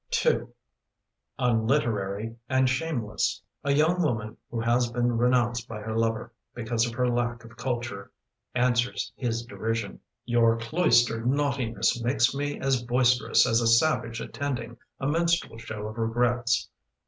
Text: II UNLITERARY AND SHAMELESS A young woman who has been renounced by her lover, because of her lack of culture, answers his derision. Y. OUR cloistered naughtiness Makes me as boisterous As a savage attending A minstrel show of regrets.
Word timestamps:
II 0.25 0.47
UNLITERARY 1.37 2.35
AND 2.49 2.67
SHAMELESS 2.67 3.43
A 3.63 3.71
young 3.71 4.01
woman 4.01 4.35
who 4.49 4.59
has 4.59 4.91
been 4.91 5.15
renounced 5.15 5.67
by 5.67 5.79
her 5.79 5.95
lover, 5.95 6.33
because 6.55 6.87
of 6.87 6.93
her 6.95 7.07
lack 7.07 7.43
of 7.43 7.55
culture, 7.55 8.09
answers 8.55 9.13
his 9.15 9.45
derision. 9.45 9.99
Y. 10.27 10.39
OUR 10.39 10.57
cloistered 10.57 11.27
naughtiness 11.27 12.01
Makes 12.03 12.33
me 12.33 12.59
as 12.59 12.81
boisterous 12.81 13.45
As 13.45 13.61
a 13.61 13.67
savage 13.67 14.19
attending 14.19 14.75
A 14.99 15.05
minstrel 15.05 15.59
show 15.59 15.85
of 15.85 15.99
regrets. 15.99 16.69